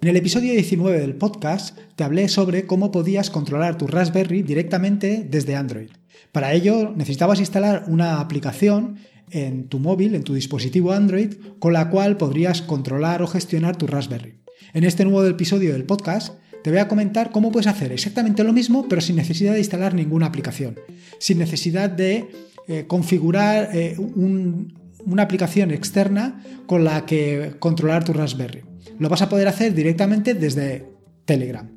En 0.00 0.06
el 0.06 0.16
episodio 0.16 0.52
19 0.52 1.00
del 1.00 1.16
podcast 1.16 1.76
te 1.96 2.04
hablé 2.04 2.28
sobre 2.28 2.66
cómo 2.66 2.92
podías 2.92 3.30
controlar 3.30 3.76
tu 3.76 3.88
Raspberry 3.88 4.42
directamente 4.42 5.26
desde 5.28 5.56
Android. 5.56 5.90
Para 6.30 6.52
ello 6.52 6.94
necesitabas 6.94 7.40
instalar 7.40 7.82
una 7.88 8.20
aplicación 8.20 8.98
en 9.32 9.66
tu 9.66 9.80
móvil, 9.80 10.14
en 10.14 10.22
tu 10.22 10.34
dispositivo 10.34 10.92
Android, 10.92 11.34
con 11.58 11.72
la 11.72 11.90
cual 11.90 12.16
podrías 12.16 12.62
controlar 12.62 13.22
o 13.22 13.26
gestionar 13.26 13.76
tu 13.76 13.88
Raspberry. 13.88 14.38
En 14.72 14.84
este 14.84 15.04
nuevo 15.04 15.24
episodio 15.26 15.72
del 15.72 15.82
podcast 15.82 16.34
te 16.62 16.70
voy 16.70 16.78
a 16.78 16.86
comentar 16.86 17.32
cómo 17.32 17.50
puedes 17.50 17.66
hacer 17.66 17.90
exactamente 17.90 18.44
lo 18.44 18.52
mismo, 18.52 18.86
pero 18.88 19.00
sin 19.00 19.16
necesidad 19.16 19.54
de 19.54 19.58
instalar 19.58 19.94
ninguna 19.94 20.26
aplicación, 20.26 20.78
sin 21.18 21.38
necesidad 21.38 21.90
de 21.90 22.28
eh, 22.68 22.84
configurar 22.86 23.70
eh, 23.72 23.96
una 23.98 25.22
aplicación 25.24 25.72
externa 25.72 26.44
con 26.66 26.84
la 26.84 27.04
que 27.04 27.54
controlar 27.58 28.04
tu 28.04 28.12
Raspberry. 28.12 28.67
Lo 28.98 29.08
vas 29.08 29.22
a 29.22 29.28
poder 29.28 29.48
hacer 29.48 29.74
directamente 29.74 30.34
desde 30.34 30.86
Telegram 31.24 31.68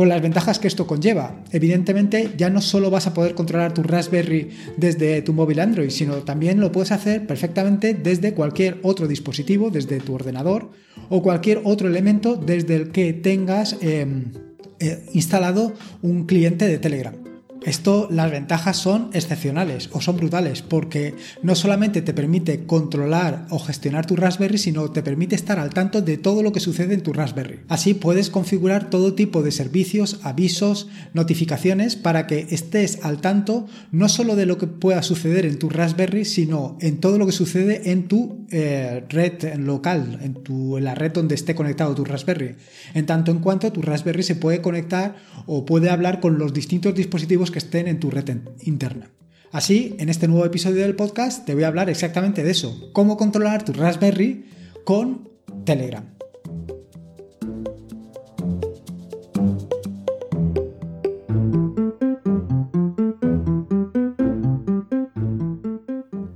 con 0.00 0.08
las 0.08 0.22
ventajas 0.22 0.58
que 0.58 0.66
esto 0.66 0.86
conlleva. 0.86 1.44
Evidentemente 1.52 2.30
ya 2.38 2.48
no 2.48 2.62
solo 2.62 2.90
vas 2.90 3.06
a 3.06 3.12
poder 3.12 3.34
controlar 3.34 3.74
tu 3.74 3.82
Raspberry 3.82 4.48
desde 4.78 5.20
tu 5.20 5.34
móvil 5.34 5.60
Android, 5.60 5.90
sino 5.90 6.14
también 6.22 6.58
lo 6.58 6.72
puedes 6.72 6.90
hacer 6.90 7.26
perfectamente 7.26 7.92
desde 7.92 8.32
cualquier 8.32 8.78
otro 8.82 9.06
dispositivo, 9.06 9.68
desde 9.68 10.00
tu 10.00 10.14
ordenador 10.14 10.70
o 11.10 11.22
cualquier 11.22 11.60
otro 11.64 11.86
elemento 11.86 12.36
desde 12.36 12.76
el 12.76 12.92
que 12.92 13.12
tengas 13.12 13.76
em, 13.82 14.32
eh, 14.78 15.04
instalado 15.12 15.74
un 16.00 16.24
cliente 16.24 16.66
de 16.66 16.78
Telegram. 16.78 17.19
Esto, 17.64 18.08
las 18.10 18.30
ventajas 18.30 18.76
son 18.76 19.10
excepcionales 19.12 19.90
o 19.92 20.00
son 20.00 20.16
brutales 20.16 20.62
porque 20.62 21.14
no 21.42 21.54
solamente 21.54 22.00
te 22.00 22.14
permite 22.14 22.64
controlar 22.64 23.46
o 23.50 23.58
gestionar 23.58 24.06
tu 24.06 24.16
Raspberry, 24.16 24.56
sino 24.56 24.90
te 24.90 25.02
permite 25.02 25.34
estar 25.34 25.58
al 25.58 25.74
tanto 25.74 26.00
de 26.00 26.16
todo 26.16 26.42
lo 26.42 26.52
que 26.52 26.60
sucede 26.60 26.94
en 26.94 27.02
tu 27.02 27.12
Raspberry. 27.12 27.60
Así 27.68 27.94
puedes 27.94 28.30
configurar 28.30 28.88
todo 28.88 29.14
tipo 29.14 29.42
de 29.42 29.52
servicios, 29.52 30.20
avisos, 30.22 30.88
notificaciones 31.12 31.96
para 31.96 32.26
que 32.26 32.46
estés 32.50 33.00
al 33.02 33.20
tanto 33.20 33.66
no 33.92 34.08
solo 34.08 34.36
de 34.36 34.46
lo 34.46 34.56
que 34.56 34.66
pueda 34.66 35.02
suceder 35.02 35.44
en 35.44 35.58
tu 35.58 35.68
Raspberry, 35.68 36.24
sino 36.24 36.78
en 36.80 36.98
todo 36.98 37.18
lo 37.18 37.26
que 37.26 37.32
sucede 37.32 37.90
en 37.90 38.08
tu 38.08 38.46
eh, 38.50 39.04
red 39.08 39.54
local, 39.58 40.18
en, 40.22 40.34
tu, 40.34 40.78
en 40.78 40.84
la 40.84 40.94
red 40.94 41.12
donde 41.12 41.34
esté 41.34 41.54
conectado 41.54 41.94
tu 41.94 42.04
Raspberry. 42.04 42.56
En 42.94 43.06
tanto 43.06 43.30
en 43.30 43.40
cuanto 43.40 43.70
tu 43.70 43.82
Raspberry 43.82 44.22
se 44.22 44.34
puede 44.34 44.62
conectar 44.62 45.16
o 45.46 45.64
puede 45.64 45.90
hablar 45.90 46.20
con 46.20 46.38
los 46.38 46.52
distintos 46.52 46.94
dispositivos 46.94 47.49
que 47.50 47.58
estén 47.58 47.88
en 47.88 48.00
tu 48.00 48.10
red 48.10 48.38
interna. 48.62 49.10
Así, 49.52 49.96
en 49.98 50.08
este 50.08 50.28
nuevo 50.28 50.44
episodio 50.44 50.82
del 50.82 50.94
podcast 50.94 51.44
te 51.44 51.54
voy 51.54 51.64
a 51.64 51.68
hablar 51.68 51.90
exactamente 51.90 52.44
de 52.44 52.50
eso, 52.52 52.90
cómo 52.92 53.16
controlar 53.16 53.64
tu 53.64 53.72
Raspberry 53.72 54.44
con 54.84 55.28
Telegram. 55.64 56.04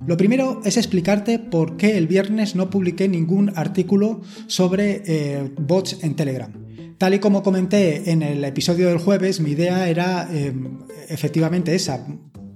Lo 0.07 0.17
primero 0.17 0.61
es 0.65 0.77
explicarte 0.77 1.39
por 1.39 1.77
qué 1.77 1.99
el 1.99 2.07
viernes 2.07 2.55
no 2.55 2.71
publiqué 2.71 3.09
ningún 3.09 3.53
artículo 3.57 4.21
sobre 4.47 5.03
eh, 5.07 5.51
bots 5.59 6.05
en 6.05 6.15
Telegram. 6.15 6.64
Tal 6.99 7.15
y 7.15 7.19
como 7.19 7.43
comenté 7.43 8.11
en 8.11 8.23
el 8.23 8.45
episodio 8.45 8.89
del 8.89 8.99
jueves, 8.99 9.41
mi 9.41 9.51
idea 9.51 9.89
era 9.89 10.29
em, 10.33 10.79
efectivamente 11.09 11.75
esa, 11.75 12.07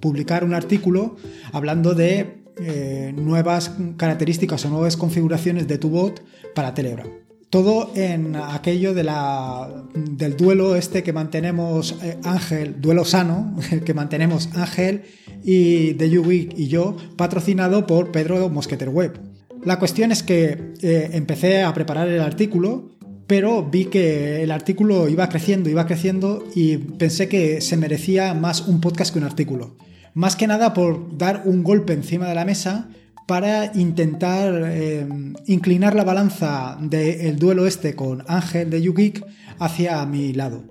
publicar 0.00 0.45
un 0.45 0.55
artículo 0.55 1.17
hablando 1.53 1.95
de 1.95 2.45
eh, 2.61 3.12
nuevas 3.17 3.72
características 3.97 4.64
o 4.64 4.70
nuevas 4.70 4.97
configuraciones 4.97 5.69
de 5.69 5.78
tu 5.78 5.91
bot 5.91 6.22
para 6.55 6.75
Telegram. 6.75 7.08
Todo 7.50 7.92
en 7.95 8.36
aquello 8.36 8.92
del 8.95 10.36
duelo 10.36 10.77
este 10.77 11.02
que 11.02 11.12
mantenemos 11.12 11.96
eh, 12.02 12.18
Ángel, 12.23 12.80
duelo 12.80 13.05
sano, 13.05 13.57
que 13.85 13.95
mantenemos 13.95 14.51
Ángel 14.55 15.02
y 15.42 15.95
de 15.95 16.11
YouWeek 16.11 16.58
y 16.58 16.68
yo, 16.68 16.96
patrocinado 17.17 17.86
por 17.86 18.12
Pedro 18.12 18.48
Mosqueter 18.51 18.89
Web. 18.89 19.18
La 19.64 19.79
cuestión 19.79 20.12
es 20.12 20.23
que 20.23 20.74
eh, 20.83 21.11
empecé 21.12 21.62
a 21.62 21.73
preparar 21.74 22.08
el 22.08 22.20
artículo 22.20 22.98
pero 23.28 23.62
vi 23.62 23.84
que 23.84 24.42
el 24.42 24.50
artículo 24.50 25.06
iba 25.08 25.28
creciendo, 25.28 25.68
iba 25.68 25.86
creciendo 25.86 26.48
y 26.55 26.78
pensé 26.78 27.28
que 27.28 27.61
se 27.61 27.77
merecía 27.77 28.33
más 28.33 28.66
un 28.66 28.80
podcast 28.80 29.12
que 29.12 29.18
un 29.18 29.27
artículo. 29.27 29.77
Más 30.14 30.34
que 30.34 30.46
nada 30.46 30.72
por 30.72 31.16
dar 31.16 31.42
un 31.44 31.62
golpe 31.62 31.92
encima 31.92 32.27
de 32.27 32.34
la 32.34 32.46
mesa 32.46 32.88
para 33.27 33.70
intentar 33.77 34.62
eh, 34.64 35.06
inclinar 35.46 35.94
la 35.94 36.05
balanza 36.05 36.78
del 36.80 37.38
duelo 37.38 37.67
este 37.67 37.94
con 37.94 38.24
Ángel 38.27 38.70
de 38.70 38.80
YouGeek 38.80 39.22
hacia 39.58 40.05
mi 40.06 40.33
lado. 40.33 40.64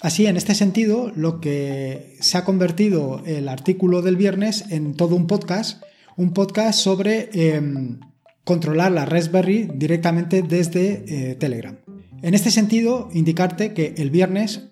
Así, 0.00 0.26
en 0.26 0.36
este 0.36 0.54
sentido, 0.54 1.10
lo 1.16 1.40
que 1.40 2.16
se 2.20 2.38
ha 2.38 2.44
convertido 2.44 3.22
el 3.26 3.48
artículo 3.48 4.02
del 4.02 4.16
viernes 4.16 4.66
en 4.70 4.94
todo 4.94 5.16
un 5.16 5.26
podcast, 5.26 5.82
un 6.16 6.32
podcast 6.32 6.78
sobre 6.78 7.30
em, 7.32 7.98
controlar 8.44 8.92
la 8.92 9.04
Raspberry 9.04 9.68
directamente 9.74 10.42
desde 10.42 11.04
eh, 11.08 11.34
Telegram. 11.34 11.76
En 12.24 12.32
este 12.32 12.50
sentido, 12.50 13.10
indicarte 13.12 13.74
que 13.74 13.94
el 13.98 14.08
viernes 14.08 14.70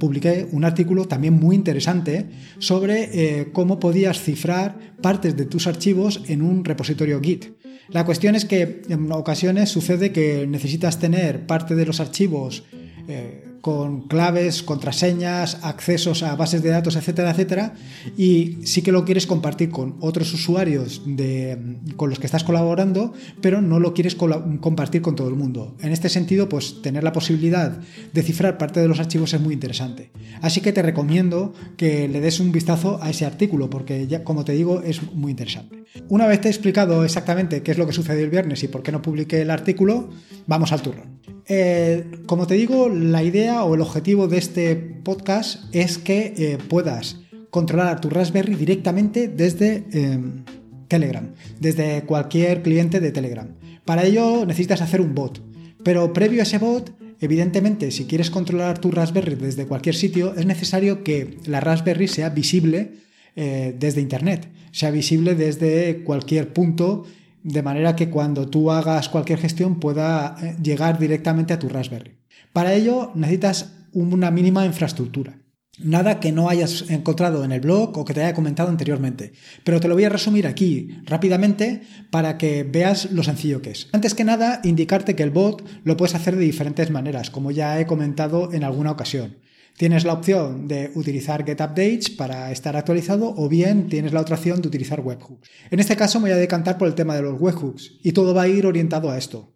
publiqué 0.00 0.48
un 0.50 0.64
artículo 0.64 1.04
también 1.04 1.34
muy 1.34 1.56
interesante 1.56 2.30
sobre 2.58 3.10
eh, 3.12 3.50
cómo 3.52 3.78
podías 3.78 4.18
cifrar 4.18 4.96
partes 5.02 5.36
de 5.36 5.44
tus 5.44 5.66
archivos 5.66 6.22
en 6.26 6.40
un 6.40 6.64
repositorio 6.64 7.20
Git. 7.20 7.48
La 7.90 8.06
cuestión 8.06 8.34
es 8.34 8.46
que 8.46 8.80
en 8.88 9.12
ocasiones 9.12 9.68
sucede 9.68 10.10
que 10.10 10.46
necesitas 10.46 10.98
tener 10.98 11.46
parte 11.46 11.74
de 11.74 11.84
los 11.84 12.00
archivos 12.00 12.64
eh, 13.08 13.44
con 13.64 14.02
claves, 14.02 14.62
contraseñas, 14.62 15.56
accesos 15.62 16.22
a 16.22 16.36
bases 16.36 16.62
de 16.62 16.68
datos, 16.68 16.96
etcétera, 16.96 17.30
etcétera, 17.30 17.72
y 18.14 18.58
sí 18.64 18.82
que 18.82 18.92
lo 18.92 19.06
quieres 19.06 19.26
compartir 19.26 19.70
con 19.70 19.96
otros 20.00 20.34
usuarios 20.34 21.00
de, 21.06 21.78
con 21.96 22.10
los 22.10 22.18
que 22.18 22.26
estás 22.26 22.44
colaborando, 22.44 23.14
pero 23.40 23.62
no 23.62 23.80
lo 23.80 23.94
quieres 23.94 24.16
compartir 24.16 25.00
con 25.00 25.16
todo 25.16 25.28
el 25.28 25.34
mundo. 25.34 25.74
En 25.80 25.92
este 25.92 26.10
sentido, 26.10 26.46
pues 26.46 26.82
tener 26.82 27.04
la 27.04 27.12
posibilidad 27.12 27.78
de 28.12 28.22
cifrar 28.22 28.58
parte 28.58 28.80
de 28.80 28.88
los 28.88 29.00
archivos 29.00 29.32
es 29.32 29.40
muy 29.40 29.54
interesante. 29.54 30.10
Así 30.42 30.60
que 30.60 30.74
te 30.74 30.82
recomiendo 30.82 31.54
que 31.78 32.06
le 32.06 32.20
des 32.20 32.40
un 32.40 32.52
vistazo 32.52 32.98
a 33.02 33.08
ese 33.08 33.24
artículo, 33.24 33.70
porque 33.70 34.06
ya, 34.06 34.24
como 34.24 34.44
te 34.44 34.52
digo, 34.52 34.82
es 34.82 35.02
muy 35.14 35.30
interesante. 35.30 35.84
Una 36.10 36.26
vez 36.26 36.42
te 36.42 36.48
he 36.48 36.50
explicado 36.50 37.02
exactamente 37.02 37.62
qué 37.62 37.70
es 37.70 37.78
lo 37.78 37.86
que 37.86 37.94
sucedió 37.94 38.24
el 38.24 38.30
viernes 38.30 38.62
y 38.62 38.68
por 38.68 38.82
qué 38.82 38.92
no 38.92 39.00
publiqué 39.00 39.40
el 39.40 39.50
artículo, 39.50 40.10
vamos 40.46 40.70
al 40.70 40.82
turno. 40.82 41.04
Eh, 41.46 42.04
como 42.26 42.46
te 42.46 42.54
digo, 42.54 42.88
la 42.88 43.22
idea 43.22 43.64
o 43.64 43.74
el 43.74 43.80
objetivo 43.80 44.28
de 44.28 44.38
este 44.38 44.76
podcast 44.76 45.64
es 45.72 45.98
que 45.98 46.34
eh, 46.36 46.58
puedas 46.68 47.20
controlar 47.50 48.00
tu 48.00 48.10
Raspberry 48.10 48.54
directamente 48.54 49.28
desde 49.28 49.84
em, 49.92 50.44
Telegram, 50.88 51.30
desde 51.60 52.02
cualquier 52.02 52.62
cliente 52.62 53.00
de 53.00 53.12
Telegram. 53.12 53.48
Para 53.84 54.04
ello 54.04 54.46
necesitas 54.46 54.80
hacer 54.80 55.00
un 55.00 55.14
bot, 55.14 55.40
pero 55.84 56.12
previo 56.12 56.40
a 56.40 56.44
ese 56.44 56.58
bot, 56.58 56.92
evidentemente, 57.20 57.90
si 57.90 58.06
quieres 58.06 58.30
controlar 58.30 58.78
tu 58.78 58.90
Raspberry 58.90 59.34
desde 59.34 59.66
cualquier 59.66 59.94
sitio, 59.94 60.34
es 60.34 60.46
necesario 60.46 61.04
que 61.04 61.38
la 61.44 61.60
Raspberry 61.60 62.08
sea 62.08 62.30
visible 62.30 62.92
eh, 63.36 63.74
desde 63.78 64.00
Internet, 64.00 64.48
sea 64.72 64.90
visible 64.90 65.34
desde 65.34 66.02
cualquier 66.04 66.52
punto 66.52 67.04
de 67.44 67.62
manera 67.62 67.94
que 67.94 68.10
cuando 68.10 68.48
tú 68.48 68.72
hagas 68.72 69.08
cualquier 69.08 69.38
gestión 69.38 69.78
pueda 69.78 70.34
eh, 70.42 70.56
llegar 70.60 70.98
directamente 70.98 71.52
a 71.52 71.58
tu 71.58 71.68
Raspberry. 71.68 72.18
Para 72.52 72.72
ello 72.72 73.12
necesitas 73.14 73.72
una 73.92 74.30
mínima 74.30 74.64
infraestructura. 74.66 75.38
Nada 75.78 76.20
que 76.20 76.32
no 76.32 76.48
hayas 76.48 76.88
encontrado 76.88 77.44
en 77.44 77.52
el 77.52 77.60
blog 77.60 77.98
o 77.98 78.04
que 78.04 78.14
te 78.14 78.22
haya 78.22 78.34
comentado 78.34 78.68
anteriormente. 78.68 79.32
Pero 79.64 79.80
te 79.80 79.88
lo 79.88 79.94
voy 79.94 80.04
a 80.04 80.08
resumir 80.08 80.46
aquí 80.46 81.00
rápidamente 81.04 81.82
para 82.10 82.38
que 82.38 82.62
veas 82.62 83.10
lo 83.10 83.24
sencillo 83.24 83.60
que 83.60 83.72
es. 83.72 83.88
Antes 83.92 84.14
que 84.14 84.24
nada, 84.24 84.60
indicarte 84.62 85.16
que 85.16 85.24
el 85.24 85.30
bot 85.30 85.64
lo 85.82 85.96
puedes 85.96 86.14
hacer 86.14 86.36
de 86.36 86.44
diferentes 86.44 86.90
maneras, 86.90 87.30
como 87.30 87.50
ya 87.50 87.78
he 87.80 87.86
comentado 87.86 88.52
en 88.52 88.62
alguna 88.62 88.92
ocasión. 88.92 89.36
Tienes 89.76 90.04
la 90.04 90.12
opción 90.12 90.68
de 90.68 90.92
utilizar 90.94 91.44
GetUpdates 91.44 92.10
para 92.10 92.52
estar 92.52 92.76
actualizado 92.76 93.34
o 93.36 93.48
bien 93.48 93.88
tienes 93.88 94.12
la 94.12 94.20
otra 94.20 94.36
opción 94.36 94.62
de 94.62 94.68
utilizar 94.68 95.00
webhooks. 95.00 95.50
En 95.70 95.80
este 95.80 95.96
caso 95.96 96.20
me 96.20 96.28
voy 96.28 96.32
a 96.32 96.40
decantar 96.40 96.78
por 96.78 96.86
el 96.86 96.94
tema 96.94 97.16
de 97.16 97.22
los 97.22 97.40
webhooks 97.40 97.98
y 98.02 98.12
todo 98.12 98.34
va 98.34 98.42
a 98.42 98.48
ir 98.48 98.66
orientado 98.66 99.10
a 99.10 99.18
esto. 99.18 99.52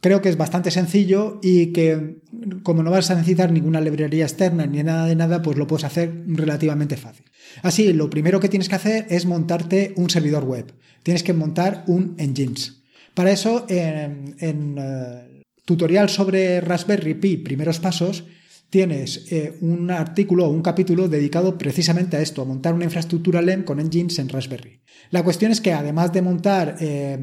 Creo 0.00 0.22
que 0.22 0.28
es 0.28 0.36
bastante 0.36 0.70
sencillo 0.70 1.38
y 1.42 1.72
que 1.72 2.22
como 2.62 2.82
no 2.82 2.90
vas 2.90 3.10
a 3.10 3.14
necesitar 3.14 3.52
ninguna 3.52 3.80
librería 3.80 4.24
externa 4.24 4.66
ni 4.66 4.82
nada 4.82 5.06
de 5.06 5.14
nada, 5.14 5.42
pues 5.42 5.56
lo 5.56 5.66
puedes 5.66 5.84
hacer 5.84 6.24
relativamente 6.26 6.96
fácil. 6.96 7.26
Así, 7.62 7.92
lo 7.92 8.10
primero 8.10 8.40
que 8.40 8.48
tienes 8.48 8.68
que 8.68 8.76
hacer 8.76 9.06
es 9.10 9.26
montarte 9.26 9.92
un 9.96 10.10
servidor 10.10 10.44
web. 10.44 10.72
Tienes 11.02 11.22
que 11.22 11.34
montar 11.34 11.84
un 11.86 12.14
Engines. 12.18 12.82
Para 13.14 13.30
eso, 13.30 13.66
en, 13.68 14.36
en 14.38 14.78
uh, 14.78 15.42
tutorial 15.64 16.08
sobre 16.08 16.60
Raspberry 16.60 17.14
Pi, 17.14 17.36
primeros 17.36 17.78
pasos, 17.78 18.24
tienes 18.70 19.30
eh, 19.32 19.58
un 19.60 19.90
artículo 19.90 20.46
o 20.46 20.50
un 20.50 20.62
capítulo 20.62 21.08
dedicado 21.08 21.58
precisamente 21.58 22.16
a 22.16 22.22
esto, 22.22 22.42
a 22.42 22.44
montar 22.44 22.72
una 22.72 22.84
infraestructura 22.84 23.42
LEM 23.42 23.64
con 23.64 23.80
engines 23.80 24.18
en 24.18 24.28
Raspberry. 24.28 24.80
La 25.10 25.24
cuestión 25.24 25.50
es 25.50 25.60
que 25.60 25.72
además 25.72 26.12
de 26.12 26.22
montar 26.22 26.76
eh, 26.80 27.18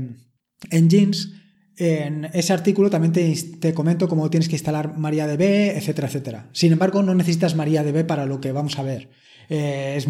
engines, 0.70 1.34
En 1.80 2.26
ese 2.34 2.54
artículo 2.54 2.90
también 2.90 3.14
te, 3.14 3.74
comento 3.76 4.08
cómo 4.08 4.32
tienes 4.32 4.50
que 4.50 4.56
instalar 4.56 4.98
MariaDB, 4.98 5.78
etcétera, 5.78 6.08
etcétera. 6.08 6.50
Sin 6.52 6.72
embargo, 6.72 7.04
no 7.04 7.14
necesitas 7.14 7.56
MariaDB 7.56 8.04
para 8.04 8.26
lo 8.26 8.42
que 8.42 8.52
vamos 8.52 8.80
a 8.80 8.84
ver. 8.84 9.12
Eh, 9.48 10.04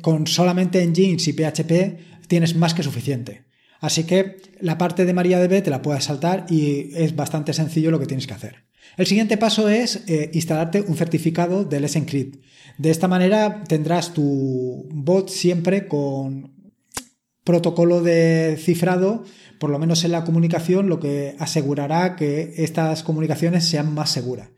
con 0.00 0.28
solamente 0.28 0.86
Nginx 0.86 1.26
y 1.26 1.32
PHP 1.32 2.28
tienes 2.28 2.54
más 2.54 2.72
que 2.72 2.84
suficiente. 2.84 3.46
Así 3.80 4.04
que 4.04 4.36
la 4.60 4.78
parte 4.78 5.04
de 5.04 5.12
MariaDB 5.12 5.60
te 5.62 5.70
la 5.70 5.82
puedes 5.82 6.04
saltar 6.04 6.46
y 6.48 6.90
es 6.94 7.16
bastante 7.16 7.52
sencillo 7.52 7.90
lo 7.90 7.98
que 7.98 8.06
tienes 8.06 8.28
que 8.28 8.34
hacer. 8.34 8.67
El 8.96 9.06
siguiente 9.06 9.36
paso 9.36 9.68
es 9.68 10.02
eh, 10.06 10.30
instalarte 10.32 10.80
un 10.80 10.96
certificado 10.96 11.64
del 11.64 11.84
Encrypt. 11.84 12.42
De 12.78 12.90
esta 12.90 13.08
manera 13.08 13.64
tendrás 13.64 14.14
tu 14.14 14.88
bot 14.90 15.28
siempre 15.28 15.86
con 15.86 16.52
protocolo 17.44 18.02
de 18.02 18.58
cifrado, 18.60 19.24
por 19.58 19.70
lo 19.70 19.78
menos 19.78 20.04
en 20.04 20.12
la 20.12 20.24
comunicación, 20.24 20.88
lo 20.88 21.00
que 21.00 21.34
asegurará 21.38 22.14
que 22.14 22.54
estas 22.58 23.02
comunicaciones 23.02 23.64
sean 23.64 23.94
más 23.94 24.10
seguras. 24.10 24.50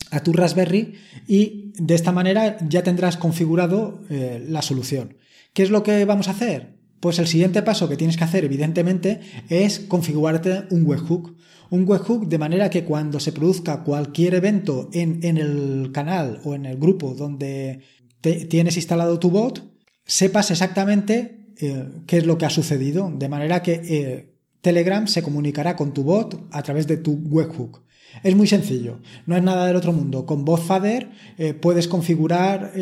a 0.10 0.24
tu 0.24 0.34
Raspberry 0.34 0.96
y 1.28 1.72
de 1.76 1.94
esta 1.94 2.12
manera 2.12 2.58
ya 2.68 2.82
tendrás 2.82 3.16
configurado 3.16 4.02
eh, 4.10 4.44
la 4.50 4.64
solución. 4.64 5.18
¿Qué 5.54 5.62
es 5.62 5.70
lo 5.70 5.84
que 5.84 6.04
vamos 6.06 6.28
a 6.30 6.32
hacer? 6.32 6.81
Pues 7.02 7.18
el 7.18 7.26
siguiente 7.26 7.64
paso 7.64 7.90
que 7.90 7.98
tienes 7.98 8.16
que 8.16 8.24
hacer, 8.24 8.46
evidentemente, 8.46 9.22
es 9.50 9.80
configurarte 9.80 10.66
un 10.70 10.86
webhook. 10.86 11.36
Un 11.72 11.90
webhook 11.90 12.28
de 12.28 12.38
manera 12.38 12.70
que 12.70 12.84
cuando 12.86 13.20
se 13.20 13.32
produzca 13.32 13.84
cualquier 13.84 14.36
evento 14.36 14.88
en, 14.94 15.24
el 15.24 15.92
canal 15.92 16.40
o 16.44 16.54
en 16.54 16.68
el 16.68 16.78
grupo 16.78 17.16
donde 17.16 17.82
tienes 18.22 18.76
instalado 18.76 19.18
tu 19.18 19.32
bot, 19.32 19.64
sepas 20.06 20.52
exactamente 20.52 21.54
eh, 21.60 21.88
qué 22.06 22.18
es 22.18 22.26
lo 22.28 22.38
que 22.38 22.46
ha 22.46 22.52
sucedido. 22.52 23.12
De 23.12 23.30
manera 23.30 23.64
que 23.64 23.82
eh, 23.84 24.36
Telegram 24.62 25.08
se 25.08 25.24
comunicará 25.24 25.76
con 25.76 25.94
tu 25.94 26.04
bot 26.04 26.48
a 26.52 26.62
través 26.62 26.86
de 26.86 26.98
tu 26.98 27.14
webhook. 27.14 27.82
Es 28.22 28.36
muy 28.36 28.46
sencillo, 28.46 29.00
no 29.26 29.36
es 29.36 29.42
nada 29.42 29.66
del 29.66 29.76
otro 29.76 29.92
mundo. 29.92 30.28
Con 30.28 30.46
BotFader 30.46 31.10
eh, 31.40 31.56
puedes 31.56 31.88
configurar 31.88 32.74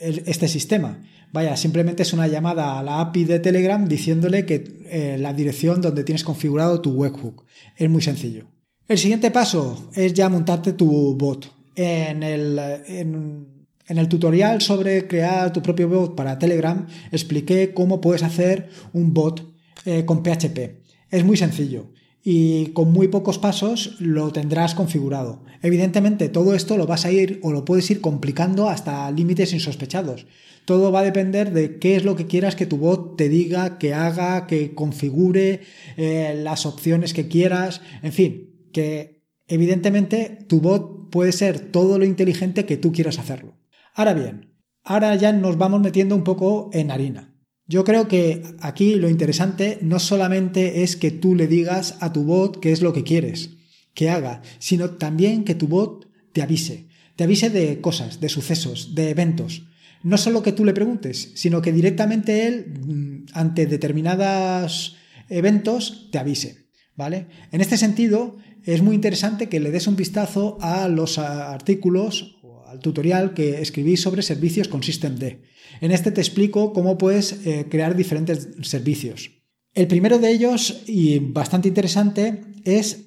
este 0.00 0.48
sistema. 0.48 1.02
Vaya, 1.32 1.56
simplemente 1.56 2.02
es 2.02 2.12
una 2.12 2.26
llamada 2.26 2.78
a 2.78 2.82
la 2.82 3.00
API 3.00 3.24
de 3.24 3.38
Telegram 3.38 3.86
diciéndole 3.86 4.46
que 4.46 4.80
eh, 4.86 5.16
la 5.18 5.32
dirección 5.32 5.80
donde 5.80 6.04
tienes 6.04 6.24
configurado 6.24 6.80
tu 6.80 6.92
webhook. 6.92 7.44
Es 7.76 7.88
muy 7.88 8.02
sencillo. 8.02 8.46
El 8.88 8.98
siguiente 8.98 9.30
paso 9.30 9.90
es 9.94 10.12
ya 10.14 10.28
montarte 10.28 10.72
tu 10.72 11.14
bot. 11.16 11.52
En 11.76 12.22
el, 12.22 12.58
en, 12.88 13.46
el 13.86 14.08
tutorial 14.08 14.60
sobre 14.60 15.06
crear 15.06 15.52
tu 15.52 15.62
propio 15.62 15.88
bot 15.88 16.16
para 16.16 16.38
Telegram 16.38 16.86
expliqué 17.12 17.72
cómo 17.72 18.00
puedes 18.00 18.22
hacer 18.22 18.68
un 18.92 19.14
bot 19.14 19.54
eh, 19.84 20.04
con 20.04 20.22
PHP. 20.22 20.80
Es 21.10 21.24
muy 21.24 21.36
sencillo 21.36 21.92
y 22.22 22.66
con 22.68 22.92
muy 22.92 23.08
pocos 23.08 23.38
pasos 23.38 23.96
lo 23.98 24.30
tendrás 24.32 24.74
configurado. 24.74 25.42
Evidentemente 25.62 26.28
todo 26.28 26.54
esto 26.54 26.76
lo 26.76 26.86
vas 26.86 27.04
a 27.04 27.12
ir 27.12 27.40
o 27.42 27.52
lo 27.52 27.64
puedes 27.64 27.90
ir 27.90 28.00
complicando 28.00 28.68
hasta 28.68 29.10
límites 29.10 29.52
insospechados. 29.52 30.26
Todo 30.64 30.92
va 30.92 31.00
a 31.00 31.04
depender 31.04 31.52
de 31.52 31.78
qué 31.78 31.96
es 31.96 32.04
lo 32.04 32.16
que 32.16 32.26
quieras 32.26 32.54
que 32.54 32.66
tu 32.66 32.76
bot 32.76 33.16
te 33.16 33.28
diga, 33.28 33.78
que 33.78 33.94
haga, 33.94 34.46
que 34.46 34.74
configure, 34.74 35.60
eh, 35.96 36.38
las 36.42 36.66
opciones 36.66 37.14
que 37.14 37.28
quieras, 37.28 37.80
en 38.02 38.12
fin, 38.12 38.68
que 38.72 39.24
evidentemente 39.48 40.44
tu 40.48 40.60
bot 40.60 41.10
puede 41.10 41.32
ser 41.32 41.58
todo 41.72 41.98
lo 41.98 42.04
inteligente 42.04 42.66
que 42.66 42.76
tú 42.76 42.92
quieras 42.92 43.18
hacerlo. 43.18 43.58
Ahora 43.94 44.14
bien, 44.14 44.54
ahora 44.84 45.14
ya 45.16 45.32
nos 45.32 45.56
vamos 45.56 45.80
metiendo 45.80 46.14
un 46.14 46.24
poco 46.24 46.70
en 46.72 46.90
harina. 46.90 47.29
Yo 47.70 47.84
creo 47.84 48.08
que 48.08 48.42
aquí 48.60 48.96
lo 48.96 49.08
interesante 49.08 49.78
no 49.80 49.98
solamente 49.98 50.82
es 50.82 50.96
que 50.96 51.10
tú 51.10 51.34
le 51.34 51.46
digas 51.46 51.96
a 52.00 52.12
tu 52.12 52.24
bot 52.24 52.58
qué 52.60 52.72
es 52.72 52.82
lo 52.82 52.92
que 52.92 53.04
quieres 53.04 53.50
que 53.94 54.10
haga, 54.10 54.42
sino 54.58 54.90
también 54.90 55.44
que 55.44 55.54
tu 55.54 55.66
bot 55.68 56.08
te 56.32 56.42
avise, 56.42 56.88
te 57.16 57.24
avise 57.24 57.50
de 57.50 57.80
cosas, 57.80 58.20
de 58.20 58.28
sucesos, 58.28 58.94
de 58.94 59.10
eventos 59.10 59.62
no 60.02 60.16
solo 60.16 60.42
que 60.42 60.52
tú 60.52 60.64
le 60.64 60.72
preguntes, 60.72 61.32
sino 61.34 61.60
que 61.60 61.72
directamente 61.72 62.46
él, 62.46 62.66
mm, 62.80 63.26
ante 63.32 63.66
determinados 63.66 64.96
eventos, 65.28 66.08
te 66.10 66.18
avise. 66.18 66.70
¿Vale? 66.96 67.28
En 67.50 67.62
este 67.62 67.78
sentido, 67.78 68.36
es 68.64 68.82
muy 68.82 68.94
interesante 68.94 69.48
que 69.48 69.60
le 69.60 69.70
des 69.70 69.86
un 69.86 69.96
vistazo 69.96 70.58
a 70.60 70.86
los 70.88 71.16
artículos 71.18 72.38
o 72.42 72.66
al 72.66 72.80
tutorial 72.80 73.32
que 73.32 73.62
escribí 73.62 73.96
sobre 73.96 74.22
servicios 74.22 74.68
con 74.68 74.82
SystemD. 74.82 75.38
En 75.80 75.92
este 75.92 76.10
te 76.10 76.20
explico 76.20 76.72
cómo 76.72 76.98
puedes 76.98 77.46
eh, 77.46 77.66
crear 77.70 77.96
diferentes 77.96 78.48
servicios. 78.62 79.30
El 79.74 79.86
primero 79.86 80.18
de 80.18 80.30
ellos, 80.30 80.82
y 80.86 81.18
bastante 81.18 81.68
interesante, 81.68 82.42
es 82.64 83.06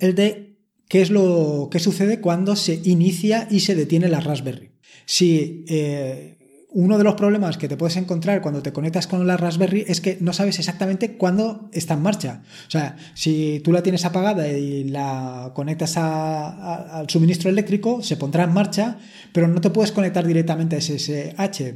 el 0.00 0.14
de 0.14 0.58
qué 0.88 1.02
es 1.02 1.10
lo 1.10 1.68
que 1.70 1.78
sucede 1.78 2.20
cuando 2.20 2.56
se 2.56 2.80
inicia 2.84 3.46
y 3.50 3.60
se 3.60 3.74
detiene 3.74 4.08
la 4.08 4.20
Raspberry 4.20 4.78
si 5.08 5.64
eh, 5.68 6.36
uno 6.70 6.98
de 6.98 7.04
los 7.04 7.14
problemas 7.14 7.56
que 7.56 7.66
te 7.66 7.78
puedes 7.78 7.96
encontrar 7.96 8.42
cuando 8.42 8.62
te 8.62 8.74
conectas 8.74 9.06
con 9.06 9.26
la 9.26 9.38
Raspberry 9.38 9.86
es 9.88 10.02
que 10.02 10.18
no 10.20 10.34
sabes 10.34 10.58
exactamente 10.58 11.16
cuándo 11.16 11.70
está 11.72 11.94
en 11.94 12.02
marcha. 12.02 12.42
O 12.66 12.70
sea, 12.70 12.94
si 13.14 13.60
tú 13.64 13.72
la 13.72 13.82
tienes 13.82 14.04
apagada 14.04 14.46
y 14.48 14.84
la 14.84 15.52
conectas 15.54 15.96
al 15.96 17.08
suministro 17.08 17.48
eléctrico, 17.48 18.02
se 18.02 18.18
pondrá 18.18 18.44
en 18.44 18.52
marcha, 18.52 18.98
pero 19.32 19.48
no 19.48 19.62
te 19.62 19.70
puedes 19.70 19.92
conectar 19.92 20.26
directamente 20.26 20.76
a 20.76 20.80
SSH. 20.82 21.74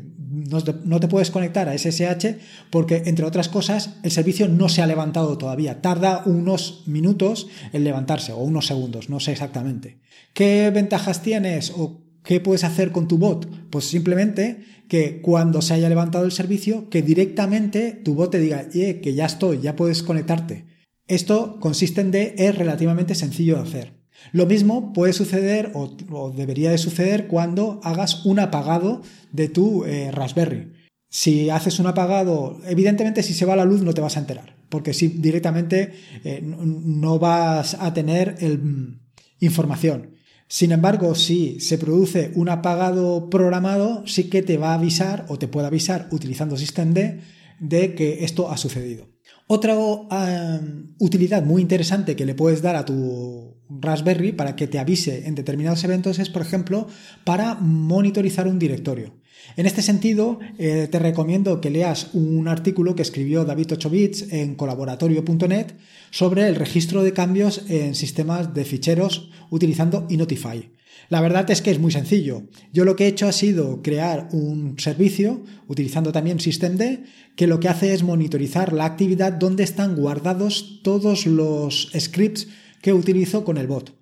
No 0.48 1.00
te 1.00 1.08
puedes 1.08 1.30
conectar 1.30 1.68
a 1.68 1.76
SSH 1.76 2.38
porque, 2.70 3.02
entre 3.06 3.24
otras 3.24 3.48
cosas, 3.48 3.96
el 4.02 4.10
servicio 4.10 4.48
no 4.48 4.68
se 4.68 4.82
ha 4.82 4.86
levantado 4.86 5.38
todavía. 5.38 5.80
Tarda 5.80 6.22
unos 6.26 6.82
minutos 6.86 7.48
en 7.72 7.84
levantarse 7.84 8.32
o 8.32 8.38
unos 8.38 8.66
segundos, 8.66 9.08
no 9.10 9.20
sé 9.20 9.32
exactamente. 9.32 9.98
¿Qué 10.34 10.70
ventajas 10.70 11.22
tienes 11.22 11.72
o 11.76 12.02
¿Qué 12.24 12.38
puedes 12.40 12.64
hacer 12.64 12.92
con 12.92 13.08
tu 13.08 13.18
bot? 13.18 13.48
Pues 13.70 13.86
simplemente 13.86 14.62
que 14.88 15.20
cuando 15.20 15.60
se 15.60 15.74
haya 15.74 15.88
levantado 15.88 16.24
el 16.24 16.32
servicio, 16.32 16.88
que 16.88 17.02
directamente 17.02 17.92
tu 17.92 18.14
bot 18.14 18.30
te 18.30 18.38
diga, 18.38 18.68
que 18.68 19.14
ya 19.14 19.26
estoy, 19.26 19.60
ya 19.60 19.74
puedes 19.74 20.02
conectarte. 20.02 20.66
Esto 21.08 21.58
consiste 21.58 22.00
en 22.00 22.12
D, 22.12 22.34
es 22.38 22.56
relativamente 22.56 23.14
sencillo 23.14 23.56
de 23.56 23.62
hacer. 23.62 24.01
Lo 24.30 24.46
mismo 24.46 24.92
puede 24.92 25.12
suceder 25.12 25.72
o, 25.74 26.30
debería 26.30 26.70
de 26.70 26.78
suceder 26.78 27.26
cuando 27.26 27.80
hagas 27.82 28.24
un 28.24 28.38
apagado 28.38 29.02
de 29.32 29.48
tu 29.48 29.84
eh, 29.84 30.10
Raspberry. 30.12 30.72
Si 31.08 31.50
haces 31.50 31.78
un 31.78 31.86
apagado, 31.86 32.60
evidentemente 32.66 33.22
si 33.22 33.34
se 33.34 33.44
va 33.44 33.56
la 33.56 33.64
luz 33.64 33.82
no 33.82 33.92
te 33.92 34.00
vas 34.00 34.16
a 34.16 34.20
enterar, 34.20 34.56
porque 34.68 34.94
si 34.94 35.08
directamente 35.08 35.92
eh, 36.24 36.40
no 36.42 37.18
vas 37.18 37.76
a 37.78 37.92
tener 37.92 38.36
el, 38.40 38.58
mm, 38.58 39.00
información. 39.40 40.12
Sin 40.48 40.70
embargo, 40.72 41.14
si 41.14 41.60
se 41.60 41.78
produce 41.78 42.30
un 42.34 42.50
apagado 42.50 43.30
programado, 43.30 44.06
sí 44.06 44.28
que 44.28 44.42
te 44.42 44.58
va 44.58 44.72
a 44.72 44.74
avisar 44.74 45.24
o 45.28 45.38
te 45.38 45.48
puede 45.48 45.66
avisar 45.66 46.08
utilizando 46.10 46.58
systemd 46.58 47.20
de 47.58 47.94
que 47.94 48.24
esto 48.24 48.50
ha 48.50 48.58
sucedido. 48.58 49.08
Otra 49.46 49.74
um, 49.74 50.94
utilidad 50.98 51.42
muy 51.42 51.62
interesante 51.62 52.16
que 52.16 52.26
le 52.26 52.34
puedes 52.34 52.60
dar 52.60 52.76
a 52.76 52.84
tu 52.84 53.41
Raspberry 53.80 54.32
para 54.32 54.56
que 54.56 54.66
te 54.66 54.78
avise 54.78 55.26
en 55.26 55.34
determinados 55.34 55.84
eventos 55.84 56.18
es, 56.18 56.28
por 56.28 56.42
ejemplo, 56.42 56.86
para 57.24 57.54
monitorizar 57.54 58.48
un 58.48 58.58
directorio. 58.58 59.14
En 59.56 59.66
este 59.66 59.82
sentido, 59.82 60.38
eh, 60.58 60.88
te 60.90 60.98
recomiendo 60.98 61.60
que 61.60 61.70
leas 61.70 62.10
un 62.12 62.48
artículo 62.48 62.94
que 62.94 63.02
escribió 63.02 63.44
David 63.44 63.72
Ochovitz 63.72 64.32
en 64.32 64.54
colaboratorio.net 64.54 65.74
sobre 66.10 66.48
el 66.48 66.56
registro 66.56 67.02
de 67.02 67.12
cambios 67.12 67.64
en 67.68 67.94
sistemas 67.94 68.54
de 68.54 68.64
ficheros 68.64 69.30
utilizando 69.50 70.06
Inotify. 70.08 70.70
La 71.08 71.20
verdad 71.20 71.50
es 71.50 71.60
que 71.60 71.70
es 71.70 71.78
muy 71.78 71.92
sencillo. 71.92 72.44
Yo 72.72 72.84
lo 72.84 72.96
que 72.96 73.04
he 73.04 73.08
hecho 73.08 73.26
ha 73.26 73.32
sido 73.32 73.82
crear 73.82 74.28
un 74.32 74.78
servicio 74.78 75.42
utilizando 75.68 76.12
también 76.12 76.40
systemd 76.40 77.00
que 77.36 77.46
lo 77.46 77.60
que 77.60 77.68
hace 77.68 77.92
es 77.92 78.02
monitorizar 78.02 78.72
la 78.72 78.86
actividad 78.86 79.32
donde 79.32 79.64
están 79.64 79.96
guardados 79.96 80.80
todos 80.82 81.26
los 81.26 81.90
scripts 81.98 82.48
que 82.82 82.92
utilizo 82.92 83.44
con 83.44 83.56
el 83.56 83.66
bot. 83.66 83.94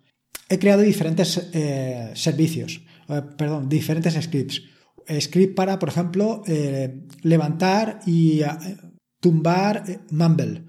He 0.49 0.59
creado 0.59 0.83
diferentes 0.83 1.51
eh, 1.53 2.11
servicios, 2.15 2.83
eh, 3.09 3.23
perdón, 3.37 3.69
diferentes 3.69 4.15
scripts 4.21 4.63
script 5.19 5.57
para, 5.57 5.79
por 5.79 5.89
ejemplo, 5.89 6.43
eh, 6.47 7.07
levantar 7.23 8.01
y 8.07 8.43
tumbar 9.21 9.85
Mumble. 10.11 10.65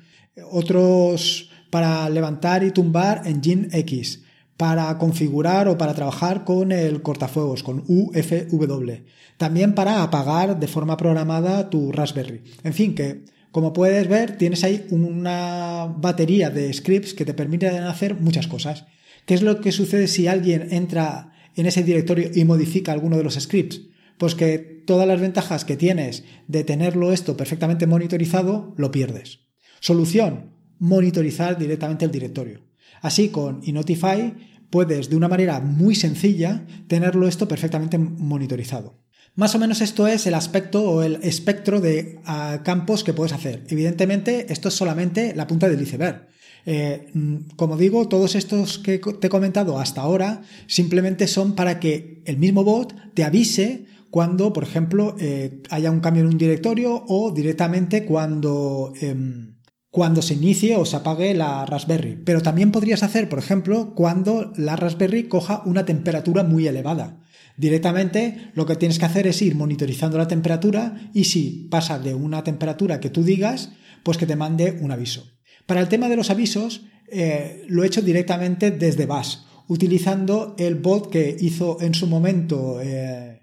Otros 0.49 1.49
para 1.69 2.09
levantar 2.09 2.63
y 2.63 2.71
tumbar 2.71 3.21
Engine 3.25 3.67
X. 3.71 4.23
Para 4.57 4.95
configurar 4.97 5.67
o 5.67 5.77
para 5.77 5.93
trabajar 5.93 6.43
con 6.43 6.71
el 6.71 7.01
cortafuegos, 7.01 7.63
con 7.63 7.83
UFW. 7.87 8.91
También 9.37 9.73
para 9.73 10.03
apagar 10.03 10.59
de 10.59 10.67
forma 10.67 10.97
programada 10.97 11.69
tu 11.69 11.91
Raspberry. 11.91 12.43
En 12.63 12.73
fin, 12.73 12.93
que 12.93 13.25
como 13.51 13.73
puedes 13.73 14.07
ver, 14.07 14.37
tienes 14.37 14.63
ahí 14.63 14.85
una 14.89 15.93
batería 15.97 16.49
de 16.49 16.71
scripts 16.73 17.13
que 17.13 17.25
te 17.25 17.33
permiten 17.33 17.83
hacer 17.83 18.15
muchas 18.15 18.47
cosas. 18.47 18.85
¿Qué 19.25 19.33
es 19.33 19.41
lo 19.41 19.61
que 19.61 19.71
sucede 19.71 20.07
si 20.07 20.27
alguien 20.27 20.67
entra 20.71 21.33
en 21.55 21.65
ese 21.65 21.83
directorio 21.83 22.31
y 22.33 22.45
modifica 22.45 22.91
alguno 22.91 23.17
de 23.17 23.23
los 23.23 23.35
scripts? 23.35 23.81
pues 24.21 24.35
que 24.35 24.59
todas 24.59 25.07
las 25.07 25.19
ventajas 25.19 25.65
que 25.65 25.77
tienes 25.77 26.23
de 26.47 26.63
tenerlo 26.63 27.11
esto 27.11 27.35
perfectamente 27.35 27.87
monitorizado, 27.87 28.75
lo 28.77 28.91
pierdes. 28.91 29.39
Solución, 29.79 30.51
monitorizar 30.77 31.57
directamente 31.57 32.05
el 32.05 32.11
directorio. 32.11 32.61
Así 33.01 33.29
con 33.29 33.61
Inotify 33.63 34.35
puedes 34.69 35.09
de 35.09 35.15
una 35.15 35.27
manera 35.27 35.59
muy 35.59 35.95
sencilla 35.95 36.67
tenerlo 36.87 37.27
esto 37.27 37.47
perfectamente 37.47 37.97
monitorizado. 37.97 38.99
Más 39.35 39.55
o 39.55 39.59
menos 39.59 39.81
esto 39.81 40.07
es 40.07 40.27
el 40.27 40.33
aspecto 40.33 40.83
o 40.83 41.03
el 41.03 41.19
espectro 41.23 41.79
de 41.79 42.19
ah, 42.25 42.61
campos 42.63 43.03
que 43.03 43.13
puedes 43.13 43.33
hacer. 43.33 43.63
Evidentemente, 43.69 44.51
esto 44.51 44.67
es 44.67 44.73
solamente 44.73 45.33
la 45.35 45.47
punta 45.47 45.69
del 45.69 45.81
iceberg. 45.81 46.27
Eh, 46.65 47.07
mm, 47.13 47.55
como 47.55 47.77
digo, 47.77 48.07
todos 48.07 48.35
estos 48.35 48.77
que 48.77 48.99
te 48.99 49.27
he 49.27 49.29
comentado 49.29 49.79
hasta 49.79 50.01
ahora 50.01 50.43
simplemente 50.67 51.27
son 51.27 51.55
para 51.55 51.79
que 51.79 52.21
el 52.25 52.37
mismo 52.37 52.63
bot 52.63 52.93
te 53.13 53.23
avise 53.23 53.85
cuando, 54.09 54.51
por 54.51 54.63
ejemplo, 54.63 55.15
eh, 55.19 55.61
haya 55.69 55.89
un 55.89 56.01
cambio 56.01 56.23
en 56.23 56.29
un 56.29 56.37
directorio 56.37 57.05
o 57.07 57.31
directamente 57.31 58.05
cuando, 58.05 58.93
em, 58.99 59.55
cuando 59.89 60.21
se 60.21 60.33
inicie 60.33 60.75
o 60.75 60.85
se 60.85 60.97
apague 60.97 61.33
la 61.33 61.65
Raspberry. 61.65 62.17
Pero 62.25 62.41
también 62.41 62.71
podrías 62.71 63.03
hacer, 63.03 63.29
por 63.29 63.39
ejemplo, 63.39 63.95
cuando 63.95 64.51
la 64.57 64.75
Raspberry 64.75 65.29
coja 65.29 65.63
una 65.65 65.85
temperatura 65.85 66.43
muy 66.43 66.67
elevada. 66.67 67.21
Directamente 67.61 68.49
lo 68.55 68.65
que 68.65 68.75
tienes 68.75 68.97
que 68.97 69.05
hacer 69.05 69.27
es 69.27 69.39
ir 69.43 69.53
monitorizando 69.53 70.17
la 70.17 70.27
temperatura 70.27 71.11
y 71.13 71.25
si 71.25 71.67
pasa 71.69 71.99
de 71.99 72.15
una 72.15 72.43
temperatura 72.43 72.99
que 72.99 73.11
tú 73.11 73.23
digas, 73.23 73.73
pues 74.01 74.17
que 74.17 74.25
te 74.25 74.35
mande 74.35 74.79
un 74.81 74.91
aviso. 74.91 75.31
Para 75.67 75.79
el 75.79 75.87
tema 75.87 76.09
de 76.09 76.15
los 76.15 76.31
avisos, 76.31 76.87
eh, 77.11 77.63
lo 77.67 77.83
he 77.83 77.85
hecho 77.85 78.01
directamente 78.01 78.71
desde 78.71 79.05
Bash, 79.05 79.35
utilizando 79.67 80.55
el 80.57 80.73
bot 80.73 81.11
que 81.11 81.37
hizo 81.39 81.79
en 81.81 81.93
su 81.93 82.07
momento 82.07 82.81
eh, 82.81 83.41